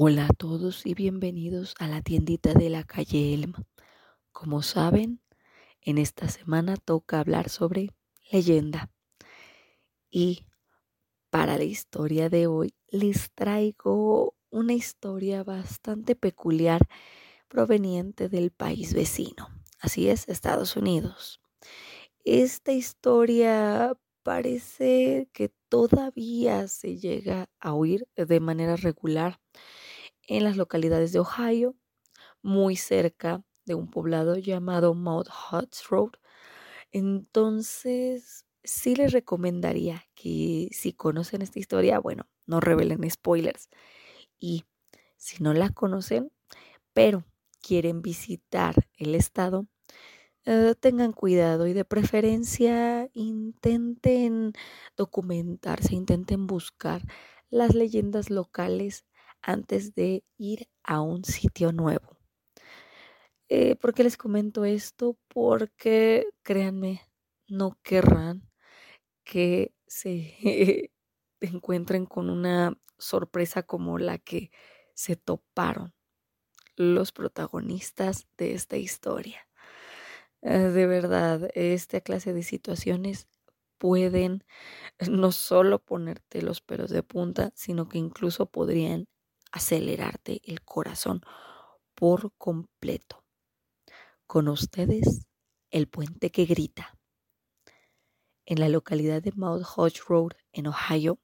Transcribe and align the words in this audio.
Hola 0.00 0.26
a 0.26 0.32
todos 0.32 0.86
y 0.86 0.94
bienvenidos 0.94 1.74
a 1.80 1.88
la 1.88 2.02
tiendita 2.02 2.54
de 2.54 2.70
la 2.70 2.84
calle 2.84 3.34
Elma. 3.34 3.64
Como 4.30 4.62
saben, 4.62 5.20
en 5.80 5.98
esta 5.98 6.28
semana 6.28 6.76
toca 6.76 7.18
hablar 7.18 7.48
sobre 7.48 7.96
leyenda. 8.30 8.92
Y 10.08 10.46
para 11.30 11.58
la 11.58 11.64
historia 11.64 12.28
de 12.28 12.46
hoy 12.46 12.74
les 12.86 13.32
traigo 13.32 14.36
una 14.50 14.72
historia 14.72 15.42
bastante 15.42 16.14
peculiar 16.14 16.86
proveniente 17.48 18.28
del 18.28 18.52
país 18.52 18.94
vecino. 18.94 19.48
Así 19.80 20.08
es, 20.08 20.28
Estados 20.28 20.76
Unidos. 20.76 21.40
Esta 22.24 22.70
historia 22.70 23.96
parece 24.22 25.28
que 25.32 25.50
todavía 25.68 26.68
se 26.68 26.98
llega 26.98 27.48
a 27.58 27.74
oír 27.74 28.06
de 28.14 28.38
manera 28.38 28.76
regular 28.76 29.40
en 30.28 30.44
las 30.44 30.56
localidades 30.56 31.12
de 31.12 31.20
Ohio, 31.20 31.74
muy 32.42 32.76
cerca 32.76 33.42
de 33.64 33.74
un 33.74 33.90
poblado 33.90 34.36
llamado 34.36 34.94
Mount 34.94 35.28
Huts 35.28 35.88
Road. 35.88 36.12
Entonces, 36.92 38.46
sí 38.62 38.94
les 38.94 39.12
recomendaría 39.12 40.04
que 40.14 40.68
si 40.72 40.92
conocen 40.92 41.42
esta 41.42 41.58
historia, 41.58 41.98
bueno, 41.98 42.28
no 42.46 42.60
revelen 42.60 43.10
spoilers. 43.10 43.68
Y 44.38 44.64
si 45.16 45.42
no 45.42 45.54
la 45.54 45.70
conocen, 45.70 46.30
pero 46.92 47.24
quieren 47.60 48.02
visitar 48.02 48.74
el 48.96 49.14
estado, 49.14 49.66
eh, 50.44 50.74
tengan 50.78 51.12
cuidado 51.12 51.66
y 51.66 51.72
de 51.72 51.84
preferencia 51.84 53.08
intenten 53.14 54.52
documentarse, 54.96 55.94
intenten 55.94 56.46
buscar 56.46 57.02
las 57.50 57.74
leyendas 57.74 58.30
locales 58.30 59.04
antes 59.42 59.94
de 59.94 60.24
ir 60.38 60.68
a 60.82 61.00
un 61.00 61.24
sitio 61.24 61.72
nuevo. 61.72 62.18
Eh, 63.48 63.76
¿Por 63.76 63.94
qué 63.94 64.04
les 64.04 64.16
comento 64.16 64.64
esto? 64.64 65.18
Porque 65.28 66.26
créanme, 66.42 67.02
no 67.48 67.78
querrán 67.82 68.42
que 69.24 69.74
se 69.86 70.34
encuentren 71.40 72.06
con 72.06 72.30
una 72.30 72.76
sorpresa 72.98 73.62
como 73.62 73.98
la 73.98 74.18
que 74.18 74.50
se 74.94 75.16
toparon 75.16 75.94
los 76.76 77.12
protagonistas 77.12 78.28
de 78.38 78.54
esta 78.54 78.76
historia. 78.76 79.48
Eh, 80.42 80.58
de 80.58 80.86
verdad, 80.86 81.50
esta 81.54 82.00
clase 82.00 82.32
de 82.32 82.42
situaciones 82.42 83.28
pueden 83.78 84.44
no 85.10 85.32
solo 85.32 85.80
ponerte 85.80 86.42
los 86.42 86.60
pelos 86.60 86.90
de 86.90 87.02
punta, 87.02 87.52
sino 87.54 87.88
que 87.88 87.98
incluso 87.98 88.46
podrían 88.46 89.08
acelerarte 89.52 90.40
el 90.44 90.62
corazón 90.62 91.22
por 91.94 92.32
completo. 92.36 93.24
Con 94.26 94.48
ustedes, 94.48 95.26
el 95.70 95.88
puente 95.88 96.30
que 96.30 96.44
grita. 96.44 96.98
En 98.46 98.60
la 98.60 98.68
localidad 98.68 99.22
de 99.22 99.32
Mount 99.32 99.66
Hodge 99.76 100.00
Road, 100.08 100.32
en 100.52 100.66
Ohio, 100.66 101.18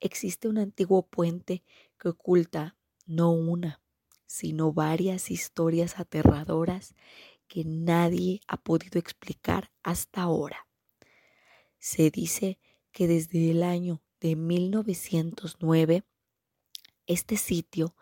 existe 0.00 0.48
un 0.48 0.58
antiguo 0.58 1.06
puente 1.06 1.64
que 1.98 2.08
oculta 2.10 2.76
no 3.06 3.30
una, 3.30 3.82
sino 4.26 4.72
varias 4.72 5.30
historias 5.30 5.98
aterradoras 5.98 6.94
que 7.48 7.64
nadie 7.64 8.40
ha 8.48 8.56
podido 8.56 8.98
explicar 8.98 9.70
hasta 9.82 10.22
ahora. 10.22 10.66
Se 11.78 12.10
dice 12.10 12.58
que 12.90 13.06
desde 13.06 13.50
el 13.50 13.62
año 13.62 14.02
de 14.20 14.36
1909 14.36 16.04
este 17.06 17.36
sitio 17.36 17.94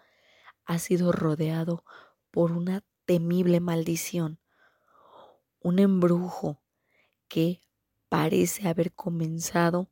ha 0.65 0.79
sido 0.79 1.13
rodeado 1.13 1.85
por 2.31 2.53
una 2.53 2.85
temible 3.05 3.61
maldición, 3.61 4.41
un 5.61 5.79
embrujo 5.79 6.61
que 7.29 7.61
parece 8.09 8.69
haber 8.69 8.93
comenzado 8.93 9.91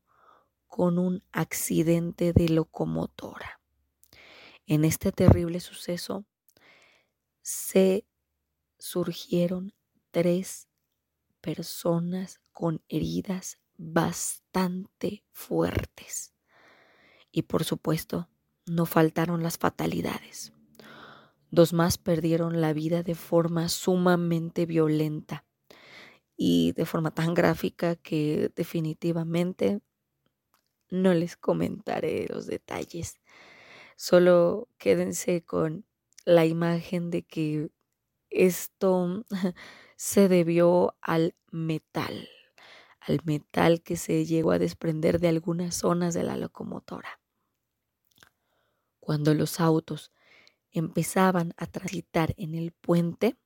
con 0.67 0.99
un 0.99 1.23
accidente 1.33 2.33
de 2.33 2.49
locomotora. 2.49 3.61
En 4.67 4.85
este 4.85 5.13
terrible 5.13 5.61
suceso 5.61 6.25
se 7.43 8.07
surgieron 8.79 9.75
tres 10.11 10.69
personas 11.41 12.41
con 12.53 12.83
heridas 12.89 13.59
bastante 13.77 15.25
fuertes. 15.31 16.33
Y 17.31 17.43
por 17.43 17.65
supuesto, 17.65 18.29
no 18.67 18.87
faltaron 18.87 19.43
las 19.43 19.59
fatalidades. 19.59 20.53
Dos 21.51 21.73
más 21.73 21.99
perdieron 21.99 22.61
la 22.61 22.73
vida 22.73 23.03
de 23.03 23.15
forma 23.15 23.69
sumamente 23.69 24.67
violenta 24.67 25.45
y 26.37 26.73
de 26.73 26.87
forma 26.87 27.11
tan 27.11 27.35
gráfica 27.35 27.95
que 27.97 28.51
definitivamente 28.57 29.81
no 30.91 31.15
les 31.15 31.37
comentaré 31.37 32.27
los 32.29 32.47
detalles. 32.47 33.17
Solo 33.97 34.69
quédense 34.79 35.43
con 35.43 35.85
la 36.25 36.47
imagen 36.47 37.11
de 37.11 37.23
que 37.23 37.71
esto 38.31 39.25
se 39.97 40.29
debió 40.29 40.97
al 41.01 41.35
metal, 41.51 42.29
al 43.01 43.21
metal 43.25 43.83
que 43.83 43.97
se 43.97 44.25
llegó 44.25 44.53
a 44.53 44.59
desprender 44.59 45.21
de 45.21 45.29
algunas 45.29 45.75
zonas 45.75 46.15
de 46.15 46.23
la 46.23 46.37
locomotora. 46.37 47.22
Cuando 49.03 49.35
los 49.35 49.59
autos 49.59 50.13
empezaban 50.71 51.55
a 51.57 51.67
transitar 51.67 52.35
en 52.37 52.55
el 52.55 52.71
puente, 52.71 53.37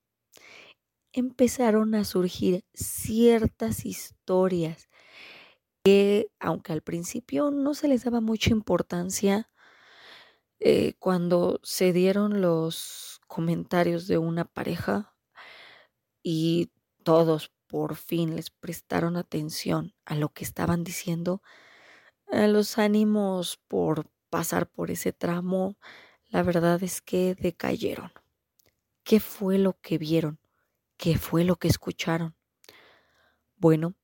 empezaron 1.14 1.94
a 1.94 2.04
surgir 2.04 2.66
ciertas 2.74 3.86
historias 3.86 4.90
que, 5.82 6.30
aunque 6.40 6.74
al 6.74 6.82
principio 6.82 7.50
no 7.50 7.74
se 7.74 7.88
les 7.88 8.04
daba 8.04 8.20
mucha 8.20 8.50
importancia, 8.50 9.50
eh, 10.60 10.94
cuando 10.98 11.60
se 11.62 11.94
dieron 11.94 12.42
los 12.42 13.20
comentarios 13.26 14.06
de 14.06 14.18
una 14.18 14.44
pareja 14.44 15.14
y 16.22 16.72
todos 17.04 17.52
por 17.66 17.94
fin 17.96 18.36
les 18.36 18.50
prestaron 18.50 19.16
atención 19.16 19.94
a 20.04 20.14
lo 20.14 20.28
que 20.32 20.44
estaban 20.44 20.84
diciendo, 20.84 21.42
los 22.28 22.78
ánimos 22.78 23.58
por 23.68 24.10
pasar 24.30 24.68
por 24.68 24.90
ese 24.90 25.12
tramo, 25.12 25.76
la 26.28 26.42
verdad 26.42 26.82
es 26.82 27.00
que 27.00 27.34
decayeron. 27.34 28.12
¿Qué 29.04 29.20
fue 29.20 29.58
lo 29.58 29.78
que 29.80 29.98
vieron? 29.98 30.40
¿Qué 30.96 31.18
fue 31.18 31.44
lo 31.44 31.56
que 31.56 31.68
escucharon? 31.68 32.34
Bueno, 33.56 33.94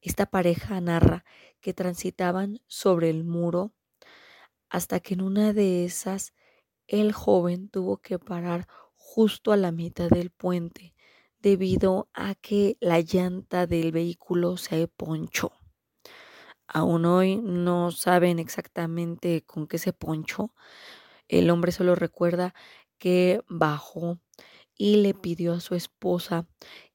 esta 0.00 0.26
pareja 0.26 0.80
narra 0.80 1.24
que 1.60 1.74
transitaban 1.74 2.60
sobre 2.66 3.10
el 3.10 3.24
muro 3.24 3.72
hasta 4.70 5.00
que 5.00 5.14
en 5.14 5.22
una 5.22 5.52
de 5.52 5.84
esas 5.84 6.34
el 6.86 7.12
joven 7.12 7.68
tuvo 7.68 7.98
que 7.98 8.18
parar 8.18 8.66
justo 8.94 9.52
a 9.52 9.56
la 9.56 9.72
mitad 9.72 10.08
del 10.08 10.30
puente 10.30 10.94
debido 11.40 12.08
a 12.14 12.34
que 12.34 12.76
la 12.80 13.00
llanta 13.00 13.66
del 13.66 13.92
vehículo 13.92 14.56
se 14.56 14.88
ponchó. 14.88 15.57
Aún 16.68 17.06
hoy 17.06 17.36
no 17.36 17.90
saben 17.90 18.38
exactamente 18.38 19.42
con 19.46 19.66
qué 19.66 19.78
se 19.78 19.94
ponchó. 19.94 20.54
El 21.26 21.50
hombre 21.50 21.72
solo 21.72 21.94
recuerda 21.94 22.54
que 22.98 23.40
bajó 23.48 24.18
y 24.76 24.96
le 24.98 25.14
pidió 25.14 25.54
a 25.54 25.60
su 25.60 25.74
esposa 25.74 26.46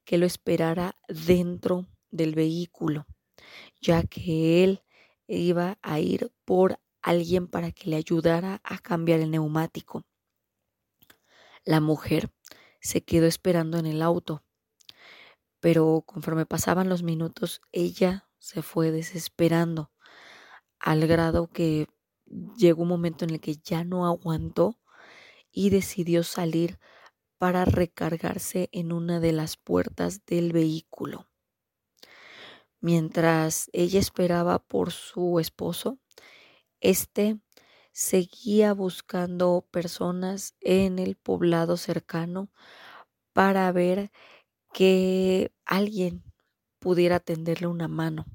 que 0.04 0.18
lo 0.18 0.26
esperara 0.26 0.96
dentro 1.08 1.86
del 2.10 2.34
vehículo, 2.34 3.06
ya 3.80 4.04
que 4.04 4.62
él 4.64 4.82
iba 5.26 5.78
a 5.82 5.98
ir 5.98 6.32
por 6.44 6.80
alguien 7.02 7.48
para 7.48 7.72
que 7.72 7.90
le 7.90 7.96
ayudara 7.96 8.60
a 8.64 8.78
cambiar 8.78 9.20
el 9.20 9.30
neumático. 9.30 10.04
La 11.64 11.80
mujer 11.80 12.30
se 12.80 13.02
quedó 13.02 13.26
esperando 13.26 13.78
en 13.78 13.86
el 13.86 14.02
auto, 14.02 14.42
pero 15.60 16.02
conforme 16.06 16.46
pasaban 16.46 16.88
los 16.88 17.02
minutos, 17.02 17.60
ella 17.72 18.28
se 18.44 18.60
fue 18.60 18.90
desesperando 18.90 19.90
al 20.78 21.06
grado 21.06 21.46
que 21.46 21.88
llegó 22.58 22.82
un 22.82 22.90
momento 22.90 23.24
en 23.24 23.30
el 23.30 23.40
que 23.40 23.56
ya 23.56 23.84
no 23.84 24.04
aguantó 24.04 24.78
y 25.50 25.70
decidió 25.70 26.22
salir 26.22 26.78
para 27.38 27.64
recargarse 27.64 28.68
en 28.70 28.92
una 28.92 29.18
de 29.18 29.32
las 29.32 29.56
puertas 29.56 30.26
del 30.26 30.52
vehículo. 30.52 31.26
Mientras 32.80 33.70
ella 33.72 33.98
esperaba 33.98 34.58
por 34.58 34.92
su 34.92 35.40
esposo, 35.40 35.98
este 36.80 37.40
seguía 37.92 38.74
buscando 38.74 39.66
personas 39.70 40.54
en 40.60 40.98
el 40.98 41.16
poblado 41.16 41.78
cercano 41.78 42.50
para 43.32 43.72
ver 43.72 44.12
que 44.74 45.50
alguien 45.64 46.33
pudiera 46.84 47.18
tenderle 47.18 47.66
una 47.66 47.88
mano. 47.88 48.26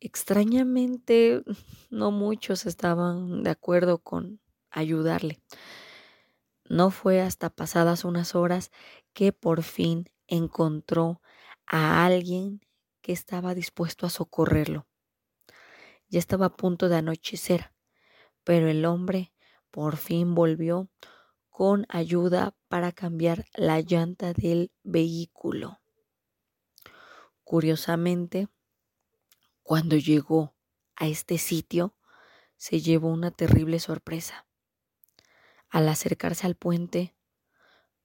Extrañamente, 0.00 1.44
no 1.90 2.10
muchos 2.10 2.64
estaban 2.64 3.42
de 3.42 3.50
acuerdo 3.50 3.98
con 3.98 4.40
ayudarle. 4.70 5.42
No 6.70 6.90
fue 6.90 7.20
hasta 7.20 7.50
pasadas 7.50 8.06
unas 8.06 8.34
horas 8.34 8.70
que 9.12 9.34
por 9.34 9.62
fin 9.62 10.08
encontró 10.26 11.20
a 11.66 12.06
alguien 12.06 12.62
que 13.02 13.12
estaba 13.12 13.54
dispuesto 13.54 14.06
a 14.06 14.10
socorrerlo. 14.10 14.86
Ya 16.08 16.18
estaba 16.18 16.46
a 16.46 16.56
punto 16.56 16.88
de 16.88 16.96
anochecer, 16.96 17.74
pero 18.42 18.70
el 18.70 18.86
hombre 18.86 19.34
por 19.70 19.98
fin 19.98 20.34
volvió 20.34 20.88
con 21.50 21.84
ayuda 21.90 22.56
para 22.68 22.90
cambiar 22.92 23.44
la 23.54 23.82
llanta 23.82 24.32
del 24.32 24.72
vehículo. 24.82 25.78
Curiosamente, 27.48 28.48
cuando 29.62 29.96
llegó 29.96 30.54
a 30.96 31.06
este 31.06 31.38
sitio, 31.38 31.96
se 32.58 32.82
llevó 32.82 33.08
una 33.08 33.30
terrible 33.30 33.80
sorpresa. 33.80 34.46
Al 35.70 35.88
acercarse 35.88 36.46
al 36.46 36.56
puente, 36.56 37.14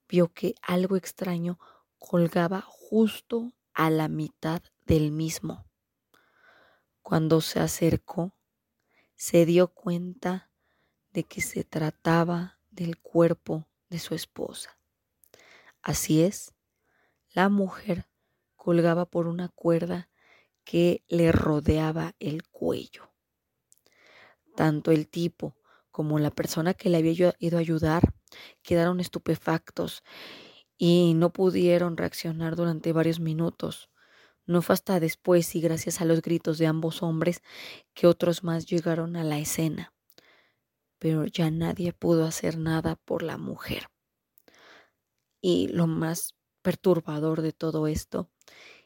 vio 0.08 0.32
que 0.32 0.56
algo 0.62 0.96
extraño 0.96 1.60
colgaba 2.00 2.62
justo 2.62 3.52
a 3.74 3.90
la 3.90 4.08
mitad 4.08 4.62
del 4.86 5.12
mismo. 5.12 5.66
Cuando 7.02 7.42
se 7.42 7.60
acercó, 7.60 8.38
se 9.16 9.46
dio 9.46 9.68
cuenta 9.68 10.52
de 11.12 11.26
que 11.26 11.42
se 11.42 11.66
trataba 11.66 12.60
del 12.72 12.98
cuerpo 12.98 13.68
de 13.90 14.00
su 14.00 14.16
esposa. 14.16 14.80
Así 15.82 16.24
es, 16.24 16.54
la 17.34 17.50
mujer 17.50 18.08
colgaba 18.64 19.06
por 19.06 19.28
una 19.28 19.50
cuerda 19.50 20.10
que 20.64 21.04
le 21.10 21.34
rodeaba 21.34 22.16
el 22.20 22.48
cuello. 22.48 23.12
Tanto 24.56 24.92
el 24.92 25.10
tipo 25.10 25.58
como 25.92 26.18
la 26.18 26.32
persona 26.32 26.74
que 26.74 26.90
le 26.90 27.00
había 27.00 27.36
ido 27.40 27.58
a 27.58 27.60
ayudar 27.60 28.14
quedaron 28.62 29.02
estupefactos 29.02 30.02
y 30.78 31.14
no 31.14 31.34
pudieron 31.34 31.98
reaccionar 31.98 32.56
durante 32.56 32.94
varios 32.94 33.20
minutos. 33.20 33.90
No 34.46 34.62
fue 34.62 34.76
hasta 34.76 35.02
después 35.02 35.56
y 35.56 35.60
gracias 35.60 36.00
a 36.00 36.06
los 36.06 36.22
gritos 36.22 36.58
de 36.58 36.68
ambos 36.68 37.04
hombres 37.04 37.42
que 37.94 38.08
otros 38.08 38.46
más 38.46 38.66
llegaron 38.66 39.18
a 39.18 39.26
la 39.26 39.40
escena. 39.40 39.94
Pero 41.00 41.26
ya 41.26 41.52
nadie 41.52 41.92
pudo 41.92 42.26
hacer 42.26 42.58
nada 42.58 42.96
por 42.96 43.24
la 43.24 43.38
mujer. 43.38 43.90
Y 45.42 45.68
lo 45.68 45.86
más 45.86 46.34
perturbador 46.64 47.44
de 47.44 47.52
todo 47.54 47.86
esto 47.86 48.32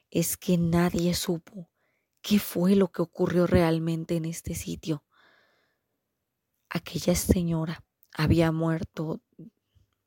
es 0.09 0.35
que 0.35 0.57
nadie 0.57 1.13
supo 1.13 1.69
qué 2.21 2.39
fue 2.39 2.75
lo 2.75 2.91
que 2.91 3.01
ocurrió 3.01 3.47
realmente 3.47 4.18
en 4.18 4.25
este 4.25 4.53
sitio. 4.53 5.06
Aquella 6.69 7.15
señora 7.15 7.85
había 8.13 8.51
muerto 8.51 9.21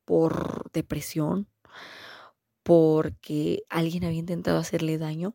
por 0.05 0.71
depresión, 0.73 1.49
porque 2.63 3.63
alguien 3.71 4.05
había 4.05 4.19
intentado 4.19 4.59
hacerle 4.59 4.99
daño, 4.99 5.35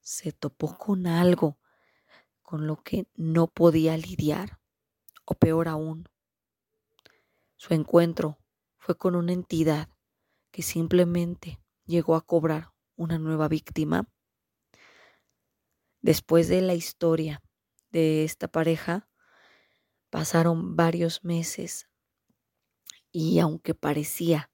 se 0.00 0.32
topó 0.32 0.76
con 0.76 1.06
algo 1.06 1.58
con 2.42 2.66
lo 2.66 2.82
que 2.82 3.06
no 3.14 3.46
podía 3.46 3.96
lidiar, 3.96 4.58
o 5.24 5.34
peor 5.34 5.68
aún, 5.68 6.08
su 7.56 7.74
encuentro 7.74 8.38
fue 8.76 8.96
con 8.96 9.14
una 9.14 9.32
entidad 9.32 9.88
que 10.50 10.62
simplemente 10.62 11.60
llegó 11.86 12.14
a 12.14 12.20
cobrar 12.20 12.72
una 12.96 13.18
nueva 13.18 13.48
víctima. 13.48 14.08
Después 16.00 16.48
de 16.48 16.60
la 16.60 16.74
historia 16.74 17.42
de 17.90 18.24
esta 18.24 18.48
pareja, 18.48 19.08
pasaron 20.10 20.76
varios 20.76 21.24
meses 21.24 21.88
y 23.12 23.38
aunque 23.38 23.74
parecía 23.74 24.50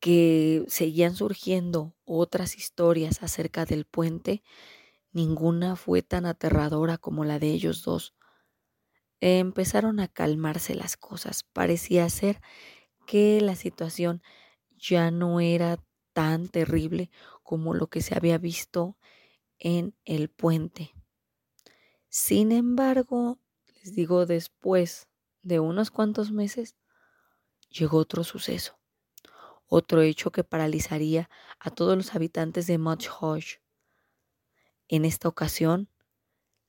que 0.00 0.64
seguían 0.68 1.14
surgiendo 1.16 1.96
otras 2.04 2.56
historias 2.56 3.22
acerca 3.22 3.64
del 3.64 3.86
puente, 3.86 4.42
ninguna 5.12 5.76
fue 5.76 6.02
tan 6.02 6.26
aterradora 6.26 6.98
como 6.98 7.24
la 7.24 7.38
de 7.38 7.48
ellos 7.48 7.82
dos. 7.82 8.14
Empezaron 9.20 9.98
a 10.00 10.08
calmarse 10.08 10.74
las 10.74 10.96
cosas. 10.96 11.42
Parecía 11.42 12.08
ser 12.10 12.40
que 13.06 13.40
la 13.40 13.56
situación 13.56 14.22
ya 14.76 15.10
no 15.10 15.40
era 15.40 15.78
tan 16.12 16.48
terrible 16.48 17.10
como 17.42 17.74
lo 17.74 17.88
que 17.88 18.02
se 18.02 18.16
había 18.16 18.38
visto 18.38 18.96
en 19.58 19.94
el 20.04 20.28
puente. 20.30 20.94
Sin 22.08 22.52
embargo, 22.52 23.38
les 23.74 23.94
digo, 23.94 24.26
después 24.26 25.08
de 25.42 25.60
unos 25.60 25.90
cuantos 25.90 26.32
meses, 26.32 26.76
llegó 27.70 27.98
otro 27.98 28.24
suceso, 28.24 28.78
otro 29.66 30.02
hecho 30.02 30.32
que 30.32 30.44
paralizaría 30.44 31.30
a 31.58 31.70
todos 31.70 31.96
los 31.96 32.14
habitantes 32.14 32.66
de 32.66 32.78
Much 32.78 33.08
Hodge. 33.20 33.60
En 34.88 35.04
esta 35.04 35.28
ocasión, 35.28 35.90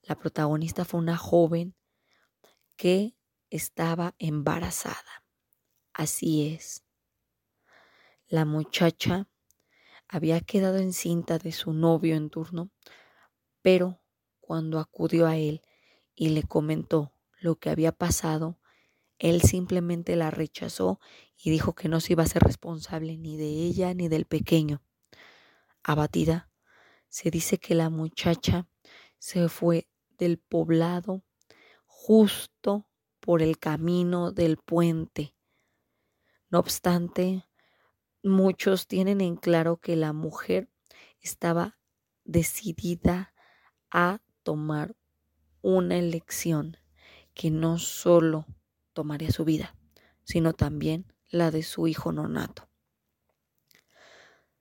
la 0.03 0.17
protagonista 0.17 0.85
fue 0.85 0.99
una 0.99 1.17
joven 1.17 1.75
que 2.77 3.15
estaba 3.49 4.15
embarazada. 4.19 5.23
Así 5.93 6.47
es. 6.53 6.86
La 8.29 8.43
muchacha 8.43 9.29
había 10.09 10.41
quedado 10.41 10.79
encinta 10.79 11.37
de 11.37 11.53
su 11.53 11.71
novio 11.71 12.13
en 12.13 12.29
turno, 12.29 12.71
pero 13.61 14.01
cuando 14.41 14.79
acudió 14.79 15.27
a 15.27 15.37
él 15.37 15.61
y 16.13 16.29
le 16.29 16.43
comentó 16.43 17.13
lo 17.39 17.55
que 17.55 17.69
había 17.69 17.93
pasado, 17.93 18.59
él 19.17 19.41
simplemente 19.43 20.17
la 20.17 20.29
rechazó 20.29 20.99
y 21.37 21.51
dijo 21.51 21.73
que 21.73 21.87
no 21.87 22.01
se 22.01 22.13
iba 22.13 22.23
a 22.23 22.27
ser 22.27 22.43
responsable 22.43 23.17
ni 23.17 23.37
de 23.37 23.47
ella 23.47 23.93
ni 23.93 24.09
del 24.09 24.25
pequeño. 24.25 24.83
Abatida, 25.81 26.51
se 27.07 27.31
dice 27.31 27.59
que 27.59 27.75
la 27.75 27.89
muchacha 27.89 28.67
se 29.19 29.47
fue 29.47 29.87
del 30.17 30.37
poblado 30.37 31.23
justo 31.85 32.89
por 33.21 33.41
el 33.41 33.57
camino 33.57 34.33
del 34.33 34.57
puente. 34.57 35.33
No 36.49 36.59
obstante, 36.59 37.45
muchos 38.27 38.87
tienen 38.87 39.21
en 39.21 39.35
claro 39.35 39.77
que 39.77 39.95
la 39.95 40.13
mujer 40.13 40.69
estaba 41.21 41.77
decidida 42.23 43.33
a 43.91 44.21
tomar 44.43 44.95
una 45.61 45.97
elección 45.97 46.77
que 47.33 47.51
no 47.51 47.77
solo 47.77 48.45
tomaría 48.93 49.31
su 49.31 49.45
vida, 49.45 49.75
sino 50.23 50.53
también 50.53 51.13
la 51.29 51.51
de 51.51 51.63
su 51.63 51.87
hijo 51.87 52.11
nonato. 52.11 52.67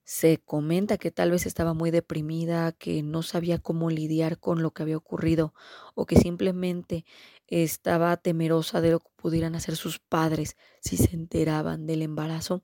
Se 0.05 0.39
comenta 0.39 0.99
que 0.99 1.11
tal 1.11 1.33
vez 1.33 1.47
estaba 1.47 1.75
muy 1.75 1.91
deprimida, 1.91 2.71
que 2.71 3.03
no 3.03 3.23
sabía 3.23 3.59
cómo 3.59 3.91
lidiar 3.91 4.39
con 4.39 4.63
lo 4.63 4.73
que 4.73 4.85
había 4.85 4.97
ocurrido 4.97 5.53
o 5.95 6.07
que 6.07 6.17
simplemente 6.17 7.05
estaba 7.49 8.17
temerosa 8.17 8.81
de 8.81 8.93
lo 8.93 9.01
que 9.01 9.11
pudieran 9.17 9.57
hacer 9.57 9.75
sus 9.75 9.99
padres 9.99 10.57
si 10.81 10.97
se 10.97 11.15
enteraban 11.17 11.87
del 11.87 12.03
embarazo 12.03 12.63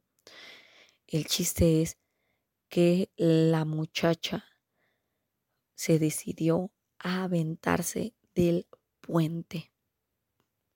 el 1.13 1.27
chiste 1.27 1.83
es 1.83 1.99
que 2.71 3.11
la 3.19 3.67
muchacha 3.67 4.47
se 5.75 5.99
decidió 5.99 6.73
a 6.99 7.25
aventarse 7.25 8.15
del 8.35 8.67
puente. 9.03 9.75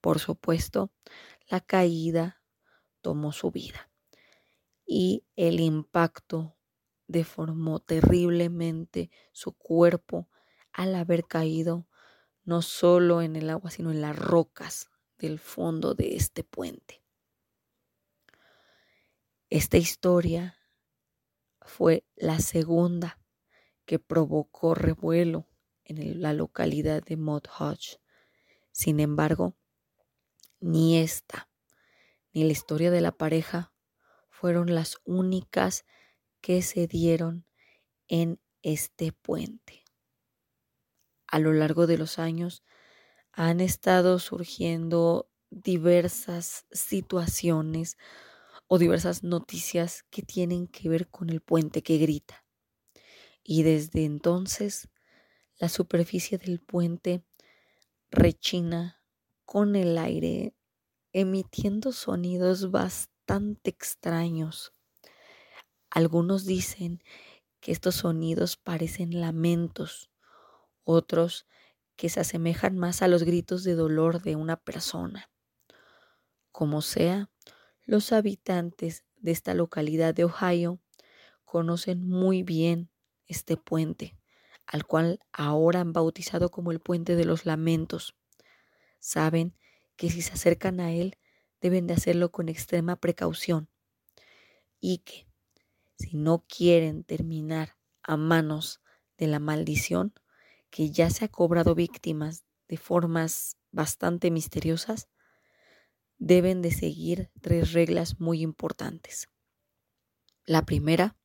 Por 0.02 0.19
supuesto, 0.19 0.93
la 1.49 1.62
caída 1.62 2.43
tomó 3.00 3.33
su 3.33 3.50
vida 3.50 3.90
y 4.85 5.25
el 5.37 5.59
impacto 5.59 6.59
deformó 7.07 7.81
terriblemente 7.81 9.11
su 9.33 9.52
cuerpo 9.52 10.28
al 10.71 10.97
haber 10.97 11.26
caído 11.26 11.88
no 12.45 12.61
solo 12.61 13.23
en 13.23 13.37
el 13.37 13.49
agua, 13.49 13.71
sino 13.71 13.90
en 13.90 14.02
las 14.02 14.14
rocas 14.14 14.90
del 15.16 15.38
fondo 15.38 15.95
de 15.95 16.14
este 16.14 16.45
puente. 16.45 17.05
Esta 19.49 19.76
historia 19.76 20.59
fue 21.61 22.05
la 22.17 22.41
segunda 22.41 23.21
que 23.85 24.00
provocó 24.00 24.75
revuelo 24.75 25.47
en 25.85 26.21
la 26.21 26.33
localidad 26.33 27.05
de 27.05 27.17
Mud 27.17 27.43
Hodge. 27.59 28.00
Sin 28.73 28.99
embargo, 28.99 29.57
ni 30.59 30.99
esta 30.99 31.49
ni 32.33 32.45
la 32.45 32.53
historia 32.53 32.91
de 32.91 33.00
la 33.00 33.12
pareja 33.12 33.73
fueron 34.29 34.75
las 34.75 34.99
únicas 35.05 35.87
que 36.43 36.61
se 36.61 36.87
dieron 36.87 37.47
en 38.09 38.41
este 38.62 39.12
puente. 39.12 39.85
A 41.29 41.38
lo 41.38 41.53
largo 41.53 41.87
de 41.87 41.97
los 41.97 42.19
años 42.19 42.62
han 43.33 43.61
estado 43.61 44.19
surgiendo 44.19 45.31
diversas 45.50 46.67
situaciones 46.73 47.97
o 48.68 48.78
diversas 48.78 49.23
noticias 49.23 50.04
que 50.11 50.23
tienen 50.23 50.66
que 50.66 50.88
ver 50.88 51.08
con 51.08 51.30
el 51.30 51.40
puente 51.40 51.82
que 51.82 51.99
grita. 51.99 52.44
Y 53.42 53.62
desde 53.62 54.04
entonces 54.04 54.88
la 55.58 55.68
superficie 55.68 56.38
del 56.38 56.61
puente 56.61 57.25
rechina 58.11 59.02
con 59.44 59.76
el 59.76 59.99
aire 59.99 60.54
emitiendo 61.12 61.92
sonidos 61.92 62.70
bastante 62.70 63.70
extraños. 63.70 64.75
Algunos 65.90 66.44
dicen 66.44 67.02
que 67.61 67.73
estos 67.73 67.94
sonidos 67.96 68.56
parecen 68.56 69.20
lamentos, 69.20 70.11
otros 70.85 71.46
que 71.96 72.08
se 72.08 72.20
asemejan 72.20 72.76
más 72.76 73.02
a 73.02 73.08
los 73.08 73.23
gritos 73.23 73.64
de 73.64 73.75
dolor 73.75 74.23
de 74.23 74.37
una 74.37 74.56
persona. 74.56 75.30
Como 76.52 76.82
sea, 76.82 77.30
los 77.87 78.12
habitantes 78.12 79.05
de 79.16 79.31
esta 79.31 79.55
localidad 79.55 80.14
de 80.14 80.25
Ohio 80.25 80.81
conocen 81.45 82.07
muy 82.07 82.43
bien 82.43 82.90
este 83.26 83.57
puente, 83.57 84.16
al 84.66 84.85
cual 84.85 85.21
ahora 85.33 85.81
han 85.81 85.93
bautizado 85.93 86.50
como 86.50 86.73
el 86.73 86.81
puente 86.81 87.16
de 87.16 87.25
los 87.25 87.47
lamentos. 87.47 88.16
Saben 88.99 89.57
que 89.97 90.11
si 90.11 90.21
se 90.21 90.33
acercan 90.33 90.81
a 90.81 90.93
él 90.93 91.16
deben 91.61 91.87
de 91.87 91.95
hacerlo 91.95 92.31
con 92.31 92.49
extrema 92.49 92.97
precaución 92.97 93.69
y 94.81 94.99
que 94.99 95.26
si 95.99 96.16
no 96.16 96.45
quieren 96.47 97.05
terminar 97.05 97.76
a 98.02 98.16
manos 98.16 98.81
de 99.16 99.28
la 99.28 99.38
maldición 99.38 100.12
que 100.71 100.90
ya 100.90 101.09
se 101.11 101.25
ha 101.25 101.28
cobrado 101.28 101.75
víctimas 101.75 102.45
de 102.69 102.76
formas 102.76 103.57
bastante 103.71 104.31
misteriosas, 104.31 105.09
deben 106.18 106.62
de 106.62 106.70
seguir 106.70 107.30
tres 107.40 107.73
reglas 107.73 108.20
muy 108.20 108.42
importantes. 108.42 109.28
La 110.44 110.64
primera, 110.64 111.16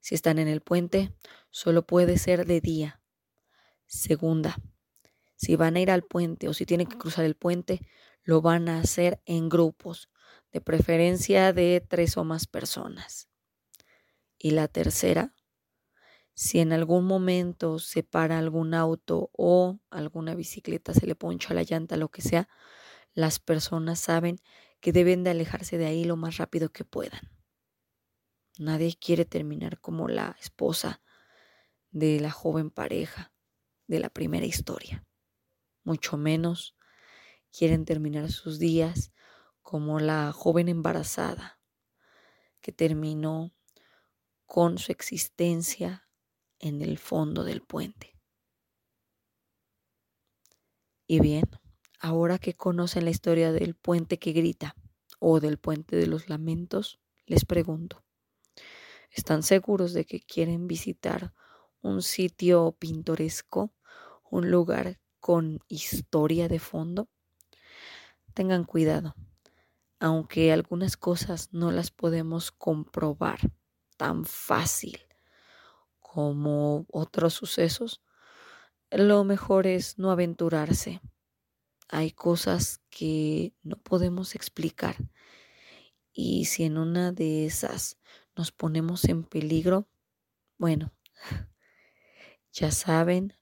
si 0.00 0.14
están 0.14 0.38
en 0.38 0.48
el 0.48 0.60
puente, 0.60 1.14
solo 1.50 1.86
puede 1.86 2.18
ser 2.18 2.46
de 2.46 2.60
día. 2.60 3.00
Segunda, 3.86 4.56
si 5.36 5.56
van 5.56 5.76
a 5.76 5.80
ir 5.80 5.90
al 5.90 6.02
puente 6.02 6.48
o 6.48 6.54
si 6.54 6.66
tienen 6.66 6.86
que 6.86 6.98
cruzar 6.98 7.24
el 7.24 7.36
puente, 7.36 7.80
lo 8.22 8.40
van 8.40 8.68
a 8.68 8.80
hacer 8.80 9.22
en 9.26 9.48
grupos, 9.48 10.08
de 10.52 10.60
preferencia 10.60 11.52
de 11.52 11.84
tres 11.86 12.16
o 12.16 12.24
más 12.24 12.46
personas. 12.46 13.28
Y 14.38 14.52
la 14.52 14.68
tercera, 14.68 15.34
si 16.34 16.60
en 16.60 16.72
algún 16.72 17.06
momento 17.06 17.78
se 17.78 18.02
para 18.02 18.38
algún 18.38 18.74
auto 18.74 19.30
o 19.32 19.80
alguna 19.90 20.34
bicicleta, 20.34 20.92
se 20.94 21.06
le 21.06 21.14
poncha 21.14 21.54
la 21.54 21.62
llanta, 21.62 21.96
lo 21.96 22.08
que 22.08 22.22
sea, 22.22 22.48
las 23.14 23.38
personas 23.38 24.00
saben 24.00 24.38
que 24.80 24.92
deben 24.92 25.24
de 25.24 25.30
alejarse 25.30 25.78
de 25.78 25.86
ahí 25.86 26.04
lo 26.04 26.16
más 26.16 26.36
rápido 26.36 26.70
que 26.70 26.84
puedan. 26.84 27.30
Nadie 28.58 28.96
quiere 29.00 29.24
terminar 29.24 29.80
como 29.80 30.08
la 30.08 30.36
esposa 30.40 31.02
de 31.90 32.20
la 32.20 32.30
joven 32.30 32.70
pareja 32.70 33.32
de 33.86 34.00
la 34.00 34.10
primera 34.10 34.46
historia. 34.46 35.04
Mucho 35.84 36.16
menos 36.16 36.76
quieren 37.56 37.84
terminar 37.84 38.30
sus 38.30 38.58
días 38.58 39.12
como 39.62 40.00
la 40.00 40.32
joven 40.32 40.68
embarazada 40.68 41.60
que 42.60 42.72
terminó 42.72 43.52
con 44.46 44.78
su 44.78 44.92
existencia 44.92 46.08
en 46.58 46.82
el 46.82 46.98
fondo 46.98 47.44
del 47.44 47.62
puente. 47.62 48.18
Y 51.06 51.20
bien, 51.20 51.44
ahora 52.04 52.38
que 52.38 52.52
conocen 52.52 53.06
la 53.06 53.10
historia 53.10 53.50
del 53.50 53.74
puente 53.74 54.18
que 54.18 54.32
grita 54.32 54.76
o 55.20 55.40
del 55.40 55.56
puente 55.56 55.96
de 55.96 56.06
los 56.06 56.28
lamentos, 56.28 57.00
les 57.24 57.46
pregunto, 57.46 58.04
¿están 59.10 59.42
seguros 59.42 59.94
de 59.94 60.04
que 60.04 60.20
quieren 60.20 60.66
visitar 60.66 61.32
un 61.80 62.02
sitio 62.02 62.76
pintoresco, 62.78 63.72
un 64.30 64.50
lugar 64.50 65.00
con 65.18 65.60
historia 65.68 66.46
de 66.46 66.58
fondo? 66.58 67.08
Tengan 68.34 68.64
cuidado, 68.64 69.14
aunque 69.98 70.52
algunas 70.52 70.98
cosas 70.98 71.54
no 71.54 71.70
las 71.70 71.90
podemos 71.90 72.52
comprobar 72.52 73.38
tan 73.96 74.26
fácil 74.26 74.98
como 76.00 76.84
otros 76.92 77.32
sucesos, 77.32 78.02
lo 78.90 79.24
mejor 79.24 79.66
es 79.66 79.98
no 79.98 80.10
aventurarse. 80.10 81.00
Hay 81.94 82.10
cosas 82.10 82.80
que 82.90 83.54
no 83.62 83.76
podemos 83.76 84.34
explicar 84.34 84.96
y 86.12 86.46
si 86.46 86.64
en 86.64 86.76
una 86.76 87.12
de 87.12 87.46
esas 87.46 87.98
nos 88.34 88.50
ponemos 88.50 89.04
en 89.04 89.22
peligro, 89.22 89.88
bueno, 90.58 90.92
ya 92.52 92.72
saben 92.72 93.32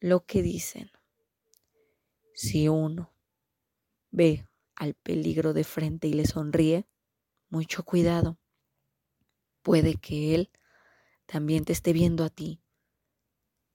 lo 0.00 0.24
que 0.24 0.40
dicen. 0.40 0.90
Si 2.32 2.66
uno 2.66 3.12
ve 4.10 4.48
al 4.74 4.94
peligro 4.94 5.52
de 5.52 5.64
frente 5.64 6.08
y 6.08 6.14
le 6.14 6.24
sonríe, 6.24 6.88
mucho 7.50 7.84
cuidado. 7.84 8.38
Puede 9.60 9.96
que 9.96 10.34
él 10.34 10.50
también 11.26 11.66
te 11.66 11.74
esté 11.74 11.92
viendo 11.92 12.24
a 12.24 12.30
ti 12.30 12.62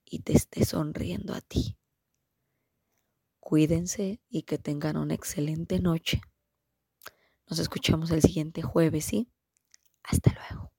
y 0.04 0.22
te 0.22 0.32
esté 0.32 0.64
sonriendo 0.64 1.34
a 1.34 1.40
ti. 1.40 1.78
Cuídense 3.44 4.22
y 4.30 4.44
que 4.44 4.56
tengan 4.56 4.96
una 4.96 5.12
excelente 5.12 5.78
noche. 5.78 6.22
Nos 7.46 7.58
escuchamos 7.58 8.10
el 8.10 8.22
siguiente 8.22 8.62
jueves, 8.62 9.04
¿sí? 9.04 9.28
Hasta 10.02 10.32
luego. 10.32 10.73